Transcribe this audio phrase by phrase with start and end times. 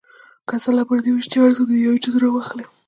[0.47, 2.65] که سلا پر دې وشي چې هر څوک دې یو جز راواخلي.